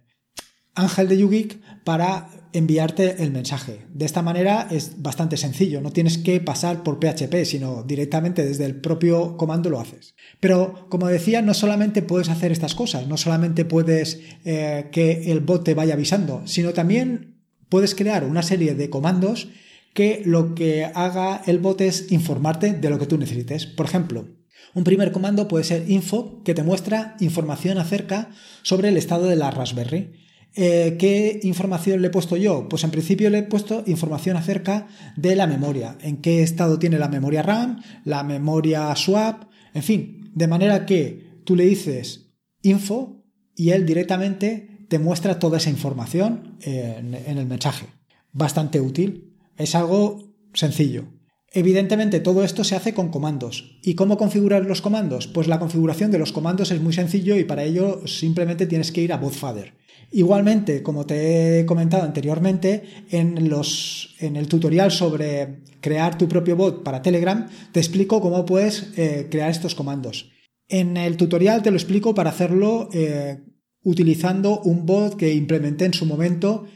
Ángel 0.75 1.07
de 1.07 1.19
YouGeek 1.19 1.85
para 1.85 2.29
enviarte 2.53 3.23
el 3.23 3.33
mensaje. 3.33 3.87
De 3.93 4.05
esta 4.05 4.23
manera 4.23 4.69
es 4.71 5.03
bastante 5.03 5.37
sencillo, 5.37 5.81
no 5.81 5.91
tienes 5.91 6.19
que 6.19 6.41
pasar 6.41 6.83
por 6.83 6.99
PHP, 6.99 7.45
sino 7.45 7.83
directamente 7.83 8.45
desde 8.45 8.65
el 8.65 8.81
propio 8.81 9.37
comando 9.37 9.71
lo 9.71 9.81
haces. 9.81 10.15
Pero 10.41 10.87
como 10.89 11.09
decía, 11.09 11.43
no 11.43 11.55
solamente 11.55 12.03
puedes 12.03 12.29
hacer 12.29 12.53
estas 12.53 12.75
cosas, 12.75 13.07
no 13.07 13.17
solamente 13.17 13.65
puedes 13.65 14.21
eh, 14.45 14.89
que 14.93 15.31
el 15.31 15.41
bot 15.41 15.65
te 15.65 15.75
vaya 15.75 15.95
avisando, 15.95 16.43
sino 16.47 16.73
también 16.73 17.43
puedes 17.69 17.95
crear 17.95 18.25
una 18.25 18.43
serie 18.43 18.75
de 18.75 18.91
comandos 18.91 19.49
que 19.95 20.23
lo 20.25 20.55
que 20.55 20.85
haga 20.85 21.43
el 21.47 21.59
bot 21.59 21.81
es 21.81 22.13
informarte 22.13 22.73
de 22.73 22.91
lo 22.91 22.99
que 22.99 23.07
tú 23.07 23.19
necesites. 23.19 23.67
Por 23.67 23.87
ejemplo, 23.87 24.27
un 24.75 24.85
primer 24.85 25.13
comando 25.13 25.49
puede 25.49 25.65
ser 25.65 25.91
info, 25.91 26.43
que 26.45 26.55
te 26.55 26.63
muestra 26.63 27.17
información 27.21 27.79
acerca 27.79 28.31
sobre 28.63 28.89
el 28.89 28.97
estado 28.97 29.27
de 29.27 29.37
la 29.37 29.51
Raspberry. 29.51 30.28
Eh, 30.55 30.97
¿Qué 30.99 31.41
información 31.43 32.03
le 32.03 32.09
he 32.09 32.11
puesto 32.11 32.37
yo? 32.37 32.69
Pues 32.69 32.83
en 32.85 32.91
principio 32.91 33.31
le 33.31 33.39
he 33.39 33.43
puesto 33.43 33.85
información 33.87 34.37
acerca 34.37 34.89
de 35.17 35.37
la 35.37 35.47
memoria, 35.47 35.97
en 36.01 36.17
qué 36.19 36.43
estado 36.43 36.79
tiene 36.79 36.99
la 36.99 37.09
memoria 37.09 37.43
RAM, 37.43 37.83
la 38.05 38.25
memoria 38.25 38.95
swap, 38.97 39.45
en 39.75 39.83
fin, 39.83 40.31
de 40.35 40.49
manera 40.49 40.87
que 40.87 41.43
tú 41.45 41.55
le 41.55 41.65
dices 41.65 42.33
info 42.63 43.25
y 43.55 43.71
él 43.71 43.87
directamente 43.87 44.87
te 44.89 44.99
muestra 44.99 45.39
toda 45.39 45.59
esa 45.59 45.71
información 45.71 46.57
en, 46.63 47.15
en 47.15 47.39
el 47.39 47.47
mensaje. 47.47 47.87
Bastante 48.33 48.81
útil. 48.81 49.37
Es 49.57 49.75
algo 49.75 50.35
sencillo. 50.55 51.05
Evidentemente 51.51 52.21
todo 52.21 52.45
esto 52.45 52.63
se 52.63 52.77
hace 52.77 52.93
con 52.93 53.09
comandos. 53.11 53.79
¿Y 53.83 53.95
cómo 53.95 54.19
configurar 54.19 54.67
los 54.67 54.83
comandos? 54.83 55.27
Pues 55.27 55.49
la 55.49 55.59
configuración 55.59 56.11
de 56.11 56.19
los 56.19 56.33
comandos 56.33 56.71
es 56.71 56.81
muy 56.81 56.93
sencillo 56.93 57.37
y 57.37 57.45
para 57.45 57.65
ello 57.65 58.07
simplemente 58.07 58.67
tienes 58.67 58.93
que 58.93 59.01
ir 59.01 59.13
a 59.13 59.17
BotFader. 59.17 59.75
Igualmente, 60.11 60.83
como 60.83 61.05
te 61.05 61.61
he 61.61 61.67
comentado 61.67 62.05
anteriormente, 62.05 62.85
en, 63.11 63.49
los, 63.51 64.15
en 64.21 64.37
el 64.37 64.49
tutorial 64.49 64.91
sobre 64.91 65.61
crear 65.81 66.17
tu 66.17 66.29
propio 66.29 66.57
bot 66.57 66.83
para 66.83 67.03
Telegram, 67.03 67.47
te 67.73 67.81
explico 67.81 68.21
cómo 68.21 68.47
puedes 68.47 68.93
eh, 68.97 69.29
crear 69.31 69.51
estos 69.51 69.75
comandos. 69.75 70.31
En 70.67 70.97
el 70.97 71.17
tutorial 71.17 71.63
te 71.63 71.71
lo 71.71 71.77
explico 71.77 72.15
para 72.15 72.31
hacerlo 72.31 72.89
eh, 72.93 73.39
utilizando 73.83 74.61
un 74.61 74.87
bot 74.87 75.17
que 75.17 75.35
implementé 75.35 75.85
en 75.85 75.95
su 75.95 76.07
momento 76.07 76.67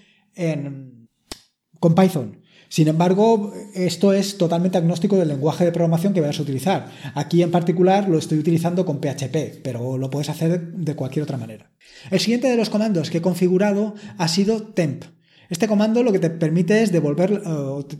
con 1.78 1.94
Python. 1.94 2.41
Sin 2.72 2.88
embargo, 2.88 3.52
esto 3.74 4.14
es 4.14 4.38
totalmente 4.38 4.78
agnóstico 4.78 5.18
del 5.18 5.28
lenguaje 5.28 5.62
de 5.62 5.72
programación 5.72 6.14
que 6.14 6.22
vayas 6.22 6.38
a 6.38 6.42
utilizar. 6.42 6.90
Aquí 7.14 7.42
en 7.42 7.50
particular 7.50 8.08
lo 8.08 8.16
estoy 8.16 8.38
utilizando 8.38 8.86
con 8.86 8.98
PHP, 8.98 9.60
pero 9.62 9.98
lo 9.98 10.08
puedes 10.08 10.30
hacer 10.30 10.72
de 10.72 10.96
cualquier 10.96 11.24
otra 11.24 11.36
manera. 11.36 11.70
El 12.10 12.18
siguiente 12.18 12.48
de 12.48 12.56
los 12.56 12.70
comandos 12.70 13.10
que 13.10 13.18
he 13.18 13.20
configurado 13.20 13.94
ha 14.16 14.26
sido 14.26 14.62
temp. 14.62 15.04
Este 15.50 15.68
comando 15.68 16.02
lo 16.02 16.12
que 16.12 16.18
te 16.18 16.30
permite 16.30 16.82
es 16.82 16.92
devolver, 16.92 17.42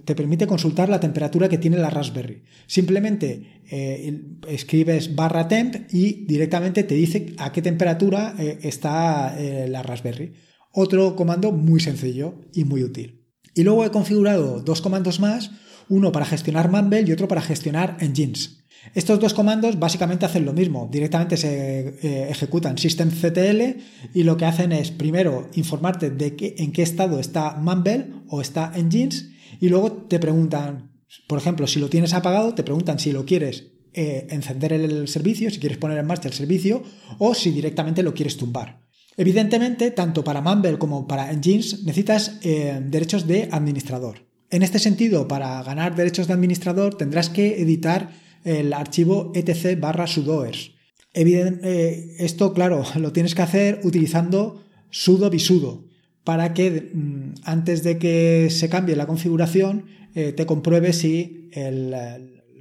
te 0.06 0.14
permite 0.14 0.46
consultar 0.46 0.88
la 0.88 1.00
temperatura 1.00 1.50
que 1.50 1.58
tiene 1.58 1.76
la 1.76 1.90
Raspberry. 1.90 2.42
Simplemente 2.66 3.60
eh, 3.70 4.22
escribes 4.48 5.14
barra 5.14 5.48
temp 5.48 5.92
y 5.92 6.24
directamente 6.24 6.82
te 6.84 6.94
dice 6.94 7.34
a 7.36 7.52
qué 7.52 7.60
temperatura 7.60 8.34
eh, 8.38 8.58
está 8.62 9.38
eh, 9.38 9.68
la 9.68 9.82
Raspberry. 9.82 10.32
Otro 10.70 11.14
comando 11.14 11.52
muy 11.52 11.80
sencillo 11.80 12.36
y 12.54 12.64
muy 12.64 12.82
útil. 12.82 13.21
Y 13.54 13.64
luego 13.64 13.84
he 13.84 13.90
configurado 13.90 14.60
dos 14.60 14.80
comandos 14.80 15.20
más, 15.20 15.50
uno 15.88 16.12
para 16.12 16.24
gestionar 16.24 16.70
Mumble 16.70 17.04
y 17.06 17.12
otro 17.12 17.28
para 17.28 17.42
gestionar 17.42 17.96
engines. 18.00 18.62
Estos 18.94 19.20
dos 19.20 19.32
comandos 19.32 19.78
básicamente 19.78 20.26
hacen 20.26 20.44
lo 20.44 20.52
mismo, 20.52 20.88
directamente 20.90 21.36
se 21.36 21.88
eh, 22.02 22.30
ejecutan 22.30 22.78
systemctl 22.78 23.78
y 24.12 24.24
lo 24.24 24.36
que 24.36 24.44
hacen 24.44 24.72
es 24.72 24.90
primero 24.90 25.48
informarte 25.54 26.10
de 26.10 26.34
en 26.58 26.72
qué 26.72 26.82
estado 26.82 27.20
está 27.20 27.54
Mumble 27.54 28.08
o 28.28 28.40
está 28.40 28.72
engines 28.74 29.28
y 29.60 29.68
luego 29.68 29.92
te 29.92 30.18
preguntan, 30.18 30.90
por 31.28 31.38
ejemplo, 31.38 31.68
si 31.68 31.78
lo 31.78 31.88
tienes 31.88 32.12
apagado, 32.12 32.54
te 32.54 32.64
preguntan 32.64 32.98
si 32.98 33.12
lo 33.12 33.24
quieres 33.24 33.68
eh, 33.94 34.26
encender 34.30 34.72
el 34.72 35.06
servicio, 35.06 35.50
si 35.50 35.60
quieres 35.60 35.78
poner 35.78 35.98
en 35.98 36.06
marcha 36.06 36.28
el 36.28 36.34
servicio 36.34 36.82
o 37.18 37.34
si 37.34 37.50
directamente 37.50 38.02
lo 38.02 38.14
quieres 38.14 38.36
tumbar. 38.36 38.80
Evidentemente, 39.16 39.90
tanto 39.90 40.24
para 40.24 40.40
Mumble 40.40 40.78
como 40.78 41.06
para 41.06 41.30
Engines 41.30 41.84
necesitas 41.84 42.38
eh, 42.42 42.80
derechos 42.82 43.26
de 43.26 43.48
administrador. 43.50 44.26
En 44.50 44.62
este 44.62 44.78
sentido, 44.78 45.28
para 45.28 45.62
ganar 45.62 45.94
derechos 45.94 46.26
de 46.26 46.34
administrador 46.34 46.96
tendrás 46.96 47.28
que 47.28 47.60
editar 47.60 48.10
el 48.44 48.72
archivo 48.72 49.32
etc 49.34 49.78
barra 49.78 50.06
sudoers. 50.06 50.72
Eh, 51.14 52.16
esto, 52.18 52.52
claro, 52.52 52.84
lo 52.96 53.12
tienes 53.12 53.34
que 53.34 53.42
hacer 53.42 53.80
utilizando 53.84 54.62
sudo 54.90 55.30
bisudo 55.30 55.84
para 56.24 56.54
que 56.54 56.90
mm, 56.92 57.34
antes 57.44 57.82
de 57.82 57.98
que 57.98 58.48
se 58.50 58.68
cambie 58.68 58.96
la 58.96 59.06
configuración 59.06 59.86
eh, 60.14 60.32
te 60.32 60.46
compruebe 60.46 60.92
si 60.92 61.50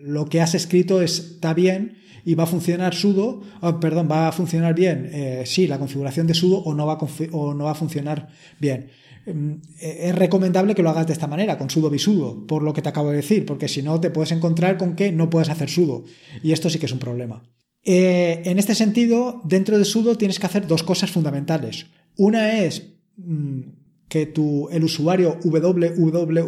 lo 0.04 0.26
que 0.26 0.42
has 0.42 0.56
escrito 0.56 1.02
está 1.02 1.54
bien 1.54 1.98
y 2.26 2.36
va 2.36 2.44
a 2.44 2.48
funcionar 2.48 2.94
sudo, 2.94 3.42
oh, 3.62 3.80
perdón, 3.80 4.08
va 4.10 4.28
a 4.28 4.32
funcionar 4.32 4.76
bien, 4.76 5.10
eh, 5.12 5.44
sí, 5.46 5.68
la 5.68 5.80
configuración 5.80 6.28
de 6.28 6.34
sudo 6.34 6.58
o 6.60 6.74
no 6.74 6.86
va 6.86 6.94
a, 6.94 7.00
o 7.32 7.54
no 7.54 7.66
va 7.66 7.72
a 7.72 7.76
funcionar 7.76 8.28
bien. 8.60 8.90
Mm, 9.26 9.54
es 9.80 10.16
recomendable 10.16 10.76
que 10.76 10.84
lo 10.84 10.90
hagas 10.90 11.08
de 11.08 11.14
esta 11.14 11.28
manera, 11.28 11.58
con 11.58 11.70
sudo 11.70 11.90
bisudo, 11.90 12.46
por 12.48 12.64
lo 12.64 12.74
que 12.74 12.82
te 12.82 12.90
acabo 12.90 13.10
de 13.12 13.18
decir, 13.18 13.46
porque 13.46 13.68
si 13.68 13.82
no 13.82 14.00
te 14.00 14.10
puedes 14.10 14.32
encontrar 14.32 14.78
con 14.78 14.96
que 14.96 15.12
no 15.12 15.30
puedes 15.30 15.50
hacer 15.50 15.70
sudo. 15.70 16.04
Y 16.44 16.52
esto 16.52 16.70
sí 16.70 16.80
que 16.80 16.86
es 16.88 16.92
un 16.92 17.00
problema. 17.00 17.44
Eh, 17.84 18.44
en 18.46 18.60
este 18.60 18.76
sentido, 18.76 19.42
dentro 19.44 19.80
de 19.80 19.86
sudo 19.86 20.16
tienes 20.16 20.40
que 20.40 20.46
hacer 20.46 20.68
dos 20.68 20.84
cosas 20.84 21.10
fundamentales. 21.12 21.88
Una 22.18 22.60
es 22.60 22.94
mm, 23.18 23.62
que 24.08 24.26
tu, 24.28 24.70
el 24.70 24.84
usuario 24.84 25.40
www-data, 25.44 26.40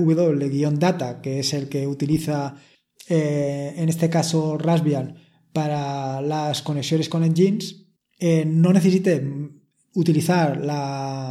que 1.22 1.39
es 1.39 1.53
el 1.53 1.69
que 1.69 1.88
utiliza 1.88 2.55
eh, 3.10 3.74
en 3.77 3.89
este 3.89 4.10
caso 4.10 4.57
Raspbian 4.57 5.15
para 5.51 6.22
las 6.22 6.62
conexiones 6.62 7.10
con 7.10 7.24
engines, 7.24 7.86
eh, 8.19 8.45
no 8.45 8.74
necesite 8.74 9.24
utilizar 9.93 10.62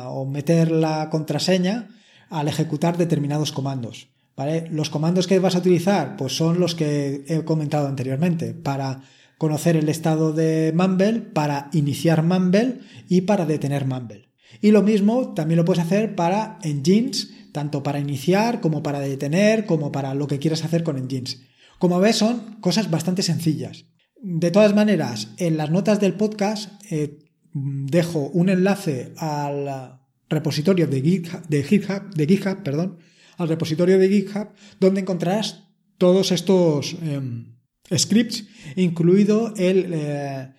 o 0.09 0.25
meter 0.26 0.71
la 0.71 1.09
contraseña 1.11 1.88
al 2.31 2.49
ejecutar 2.49 2.97
determinados 2.97 3.52
comandos. 3.52 4.09
¿vale? 4.37 4.69
Los 4.71 4.91
comandos 4.91 5.26
que 5.26 5.38
vas 5.38 5.57
a 5.57 5.59
utilizar 5.59 6.17
pues 6.17 6.37
son 6.37 6.61
los 6.61 6.75
que 6.75 7.25
he 7.26 7.45
comentado 7.45 7.88
anteriormente 7.88 8.55
para 8.55 9.02
conocer 9.38 9.76
el 9.76 9.88
estado 9.88 10.33
de 10.33 10.73
Mumble, 10.75 11.21
para 11.21 11.69
iniciar 11.73 12.23
Mumble 12.23 12.79
y 13.09 13.23
para 13.23 13.45
detener 13.45 13.87
Mumble. 13.87 14.29
Y 14.61 14.71
lo 14.71 14.83
mismo 14.83 15.35
también 15.35 15.59
lo 15.59 15.64
puedes 15.64 15.83
hacer 15.83 16.14
para 16.14 16.59
engines, 16.62 17.31
tanto 17.52 17.83
para 17.83 17.99
iniciar 17.99 18.61
como 18.61 18.83
para 18.83 19.00
detener, 19.00 19.67
como 19.67 19.91
para 19.91 20.14
lo 20.14 20.29
que 20.29 20.38
quieras 20.38 20.64
hacer 20.64 20.85
con 20.85 20.97
engines. 20.97 21.41
Como 21.83 21.99
ves, 21.99 22.15
son 22.15 22.61
cosas 22.61 22.93
bastante 22.93 23.25
sencillas. 23.25 23.87
De 24.23 24.53
todas 24.53 24.73
maneras, 24.73 25.35
en 25.39 25.57
las 25.57 25.73
notas 25.73 25.99
del 25.99 26.15
podcast 26.15 26.71
eh, 26.89 27.19
dejo 27.55 28.29
un 28.29 28.51
enlace 28.51 29.12
al 29.17 29.99
repositorio 30.29 30.87
de 30.87 31.03
GitHub, 31.03 31.45
de 31.49 31.65
GitHub, 31.65 32.62
perdón, 32.62 32.99
al 33.37 33.49
repositorio 33.49 33.99
de 33.99 34.09
GitHub, 34.09 34.51
donde 34.79 35.01
encontrarás 35.01 35.65
todos 35.99 36.31
estos 36.31 36.95
em, 37.03 37.57
scripts, 37.93 38.45
incluido 38.77 39.53
el, 39.57 39.91
eh, 39.93 40.53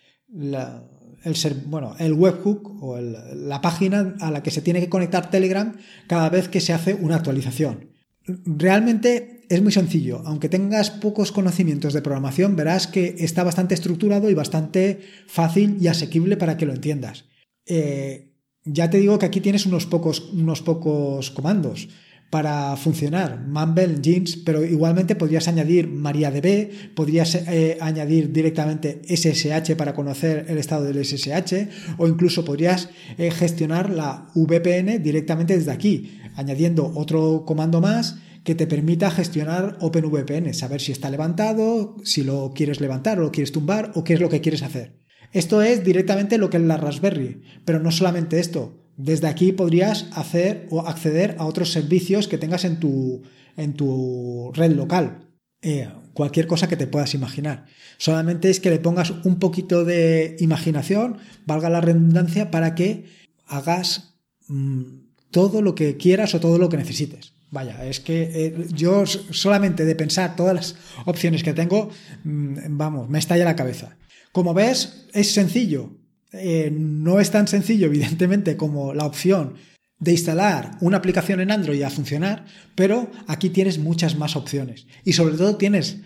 bueno, 1.67 1.95
el 1.99 2.11
webhook 2.11 2.83
o 2.83 2.99
la 2.99 3.61
página 3.61 4.15
a 4.19 4.29
la 4.29 4.43
que 4.43 4.51
se 4.51 4.61
tiene 4.61 4.81
que 4.81 4.89
conectar 4.89 5.29
Telegram 5.29 5.73
cada 6.05 6.27
vez 6.27 6.49
que 6.49 6.59
se 6.59 6.73
hace 6.73 6.93
una 6.93 7.15
actualización. 7.15 7.91
Realmente 8.25 9.32
es 9.49 9.61
muy 9.61 9.71
sencillo. 9.71 10.21
Aunque 10.25 10.49
tengas 10.49 10.89
pocos 10.89 11.31
conocimientos 11.31 11.93
de 11.93 12.01
programación, 12.01 12.55
verás 12.55 12.87
que 12.87 13.15
está 13.19 13.43
bastante 13.43 13.73
estructurado 13.73 14.29
y 14.29 14.33
bastante 14.33 15.01
fácil 15.27 15.77
y 15.79 15.87
asequible 15.87 16.37
para 16.37 16.57
que 16.57 16.65
lo 16.65 16.73
entiendas. 16.73 17.25
Eh, 17.65 18.33
ya 18.65 18.89
te 18.89 18.99
digo 18.99 19.19
que 19.19 19.25
aquí 19.25 19.41
tienes 19.41 19.65
unos 19.65 19.85
pocos, 19.85 20.31
unos 20.33 20.61
pocos 20.61 21.31
comandos 21.31 21.89
para 22.33 22.75
funcionar, 22.77 23.45
Mumble, 23.45 24.01
Jeans, 24.01 24.37
pero 24.37 24.65
igualmente 24.65 25.15
podrías 25.15 25.47
añadir 25.47 25.87
MariaDB, 25.87 26.95
podrías 26.95 27.35
eh, 27.35 27.77
añadir 27.79 28.33
directamente 28.33 29.03
SSH 29.07 29.75
para 29.75 29.93
conocer 29.93 30.47
el 30.47 30.57
estado 30.57 30.85
del 30.85 31.05
SSH 31.05 31.67
o 31.99 32.07
incluso 32.07 32.43
podrías 32.43 32.89
eh, 33.19 33.29
gestionar 33.29 33.91
la 33.91 34.31
VPN 34.33 35.03
directamente 35.03 35.55
desde 35.55 35.73
aquí, 35.73 36.17
añadiendo 36.33 36.91
otro 36.95 37.43
comando 37.45 37.81
más 37.81 38.17
que 38.43 38.55
te 38.55 38.67
permita 38.67 39.11
gestionar 39.11 39.77
OpenVPN, 39.79 40.53
saber 40.53 40.81
si 40.81 40.91
está 40.91 41.09
levantado, 41.09 41.95
si 42.03 42.23
lo 42.23 42.53
quieres 42.53 42.81
levantar 42.81 43.19
o 43.19 43.23
lo 43.23 43.31
quieres 43.31 43.51
tumbar 43.51 43.91
o 43.95 44.03
qué 44.03 44.13
es 44.13 44.19
lo 44.19 44.29
que 44.29 44.41
quieres 44.41 44.63
hacer. 44.63 44.99
Esto 45.31 45.61
es 45.61 45.83
directamente 45.83 46.37
lo 46.37 46.49
que 46.49 46.57
es 46.57 46.63
la 46.63 46.77
Raspberry, 46.77 47.41
pero 47.65 47.79
no 47.79 47.91
solamente 47.91 48.39
esto. 48.39 48.79
Desde 48.97 49.27
aquí 49.27 49.51
podrías 49.51 50.07
hacer 50.11 50.67
o 50.69 50.81
acceder 50.81 51.35
a 51.39 51.45
otros 51.45 51.71
servicios 51.71 52.27
que 52.27 52.37
tengas 52.37 52.65
en 52.65 52.79
tu, 52.79 53.23
en 53.57 53.73
tu 53.73 54.51
red 54.53 54.73
local. 54.73 55.29
Eh, 55.61 55.89
cualquier 56.13 56.45
cosa 56.45 56.67
que 56.67 56.77
te 56.77 56.87
puedas 56.87 57.15
imaginar. 57.15 57.65
Solamente 57.97 58.49
es 58.49 58.59
que 58.59 58.69
le 58.69 58.79
pongas 58.79 59.11
un 59.23 59.39
poquito 59.39 59.85
de 59.85 60.35
imaginación, 60.39 61.17
valga 61.45 61.69
la 61.69 61.81
redundancia, 61.81 62.51
para 62.51 62.75
que 62.75 63.05
hagas 63.47 64.15
mm, 64.47 64.83
todo 65.31 65.61
lo 65.61 65.73
que 65.73 65.97
quieras 65.97 66.35
o 66.35 66.39
todo 66.39 66.57
lo 66.57 66.69
que 66.69 66.77
necesites. 66.77 67.32
Vaya, 67.53 67.85
es 67.85 67.99
que 67.99 68.31
eh, 68.33 68.65
yo 68.73 69.05
solamente 69.05 69.85
de 69.85 69.95
pensar 69.95 70.35
todas 70.35 70.55
las 70.55 70.75
opciones 71.05 71.43
que 71.43 71.53
tengo, 71.53 71.91
mm, 72.23 72.55
vamos, 72.69 73.09
me 73.09 73.19
estalla 73.19 73.45
la 73.45 73.55
cabeza. 73.55 73.95
Como 74.31 74.55
ves, 74.55 75.05
es 75.13 75.33
sencillo. 75.33 75.91
Eh, 76.31 76.71
no 76.75 77.19
es 77.19 77.29
tan 77.29 77.47
sencillo, 77.47 77.85
evidentemente, 77.93 78.57
como 78.57 78.95
la 78.95 79.05
opción 79.05 79.53
de 79.99 80.13
instalar 80.13 80.79
una 80.81 80.97
aplicación 80.97 81.41
en 81.41 81.51
Android 81.51 81.83
a 81.83 81.91
funcionar, 81.91 82.45
pero 82.73 83.11
aquí 83.27 83.51
tienes 83.51 83.77
muchas 83.77 84.17
más 84.17 84.35
opciones. 84.35 84.87
Y 85.03 85.13
sobre 85.13 85.37
todo 85.37 85.55
tienes 85.55 85.99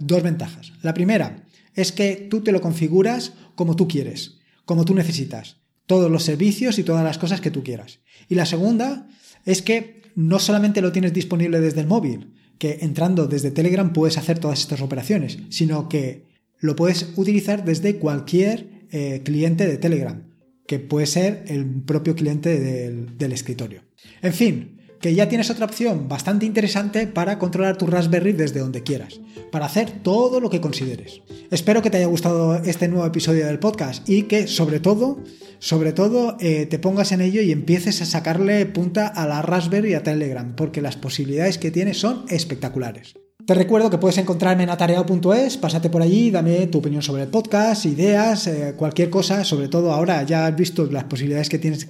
dos 0.00 0.22
ventajas. 0.24 0.72
La 0.82 0.94
primera 0.94 1.44
es 1.76 1.92
que 1.92 2.26
tú 2.28 2.40
te 2.40 2.50
lo 2.50 2.60
configuras 2.60 3.34
como 3.54 3.76
tú 3.76 3.86
quieres, 3.86 4.38
como 4.64 4.84
tú 4.84 4.96
necesitas. 4.96 5.58
Todos 5.86 6.10
los 6.10 6.24
servicios 6.24 6.76
y 6.80 6.82
todas 6.82 7.04
las 7.04 7.18
cosas 7.18 7.40
que 7.40 7.52
tú 7.52 7.62
quieras. 7.62 8.00
Y 8.28 8.34
la 8.34 8.46
segunda 8.46 9.06
es 9.48 9.62
que 9.62 10.02
no 10.14 10.38
solamente 10.38 10.82
lo 10.82 10.92
tienes 10.92 11.14
disponible 11.14 11.58
desde 11.58 11.80
el 11.80 11.86
móvil, 11.86 12.34
que 12.58 12.80
entrando 12.82 13.26
desde 13.26 13.50
Telegram 13.50 13.94
puedes 13.94 14.18
hacer 14.18 14.38
todas 14.38 14.60
estas 14.60 14.82
operaciones, 14.82 15.38
sino 15.48 15.88
que 15.88 16.26
lo 16.60 16.76
puedes 16.76 17.14
utilizar 17.16 17.64
desde 17.64 17.96
cualquier 17.96 18.86
eh, 18.90 19.22
cliente 19.24 19.66
de 19.66 19.78
Telegram, 19.78 20.22
que 20.66 20.78
puede 20.78 21.06
ser 21.06 21.44
el 21.48 21.64
propio 21.82 22.14
cliente 22.14 22.60
del 22.60 23.32
escritorio. 23.32 23.84
En 24.20 24.34
fin, 24.34 24.77
que 25.00 25.14
ya 25.14 25.28
tienes 25.28 25.50
otra 25.50 25.66
opción 25.66 26.08
bastante 26.08 26.46
interesante 26.46 27.06
para 27.06 27.38
controlar 27.38 27.76
tu 27.76 27.86
Raspberry 27.86 28.32
desde 28.32 28.60
donde 28.60 28.82
quieras, 28.82 29.20
para 29.50 29.66
hacer 29.66 29.90
todo 30.02 30.40
lo 30.40 30.50
que 30.50 30.60
consideres. 30.60 31.22
Espero 31.50 31.82
que 31.82 31.90
te 31.90 31.98
haya 31.98 32.06
gustado 32.06 32.56
este 32.56 32.88
nuevo 32.88 33.06
episodio 33.06 33.46
del 33.46 33.58
podcast 33.58 34.08
y 34.08 34.24
que 34.24 34.46
sobre 34.46 34.80
todo, 34.80 35.22
sobre 35.58 35.92
todo, 35.92 36.36
eh, 36.40 36.66
te 36.66 36.78
pongas 36.78 37.12
en 37.12 37.20
ello 37.20 37.42
y 37.42 37.52
empieces 37.52 38.02
a 38.02 38.06
sacarle 38.06 38.66
punta 38.66 39.06
a 39.06 39.26
la 39.26 39.42
Raspberry 39.42 39.90
y 39.90 39.94
a 39.94 40.02
Telegram, 40.02 40.54
porque 40.56 40.82
las 40.82 40.96
posibilidades 40.96 41.58
que 41.58 41.70
tienes 41.70 41.98
son 41.98 42.24
espectaculares. 42.28 43.14
Te 43.48 43.54
recuerdo 43.54 43.88
que 43.88 43.96
puedes 43.96 44.18
encontrarme 44.18 44.64
en 44.64 44.68
atareado.es, 44.68 45.56
pásate 45.56 45.88
por 45.88 46.02
allí, 46.02 46.30
dame 46.30 46.66
tu 46.66 46.80
opinión 46.80 47.00
sobre 47.00 47.22
el 47.22 47.30
podcast, 47.30 47.86
ideas, 47.86 48.46
eh, 48.46 48.74
cualquier 48.76 49.08
cosa, 49.08 49.42
sobre 49.42 49.68
todo 49.68 49.90
ahora 49.90 50.22
ya 50.24 50.44
has 50.44 50.54
visto 50.54 50.84
las 50.84 51.04
posibilidades 51.04 51.48
que 51.48 51.58
tienes 51.58 51.88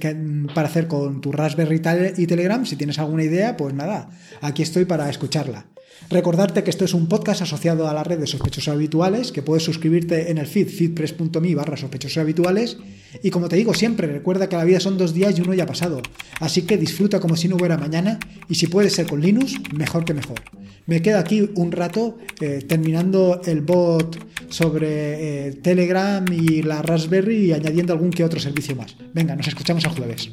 para 0.55 0.68
hacer 0.68 0.87
con 0.87 1.21
tu 1.21 1.33
Raspberry 1.33 1.83
y 2.16 2.27
Telegram, 2.29 2.64
si 2.64 2.77
tienes 2.77 3.01
alguna 3.01 3.25
idea, 3.25 3.57
pues 3.57 3.75
nada, 3.75 4.09
aquí 4.40 4.62
estoy 4.62 4.85
para 4.85 5.11
escucharla. 5.11 5.66
Recordarte 6.11 6.64
que 6.64 6.70
esto 6.70 6.85
es 6.85 6.94
un 6.94 7.07
podcast 7.07 7.42
asociado 7.42 7.88
a 7.88 7.92
la 7.92 8.03
red 8.03 8.18
de 8.18 8.27
sospechosos 8.27 8.72
habituales, 8.72 9.31
que 9.31 9.42
puedes 9.42 9.64
suscribirte 9.64 10.31
en 10.31 10.38
el 10.38 10.46
feed 10.46 10.68
feedpress.me 10.68 11.55
barra 11.55 11.77
sospechosos 11.77 12.18
habituales. 12.18 12.79
Y 13.22 13.31
como 13.31 13.48
te 13.48 13.57
digo 13.57 13.74
siempre, 13.74 14.07
recuerda 14.07 14.48
que 14.48 14.57
la 14.57 14.64
vida 14.64 14.81
son 14.81 14.96
dos 14.96 15.12
días 15.12 15.38
y 15.38 15.42
uno 15.42 15.55
ya 15.55 15.64
ha 15.64 15.66
pasado. 15.66 16.01
Así 16.40 16.62
que 16.62 16.79
disfruta 16.79 17.20
como 17.20 17.37
si 17.37 17.48
no 17.48 17.57
hubiera 17.57 17.77
mañana 17.77 18.18
y 18.48 18.55
si 18.55 18.68
puedes 18.68 18.94
ser 18.94 19.07
con 19.07 19.20
Linux, 19.20 19.55
mejor 19.74 20.05
que 20.05 20.14
mejor. 20.14 20.40
Me 20.87 21.03
quedo 21.03 21.18
aquí 21.18 21.51
un 21.55 21.72
rato 21.72 22.16
eh, 22.40 22.64
terminando 22.66 23.42
el 23.44 23.61
bot 23.61 24.18
sobre 24.48 25.48
eh, 25.48 25.53
Telegram 25.62 26.24
y 26.33 26.62
la 26.62 26.81
Raspberry 26.81 27.46
y 27.46 27.53
añadiendo 27.53 27.92
algún 27.92 28.11
que 28.11 28.24
otro 28.24 28.40
servicio 28.40 28.74
más. 28.74 28.96
Venga, 29.12 29.37
nos 29.37 29.48
escuchamos 29.48 29.85
el 29.85 29.90
jueves. 29.90 30.31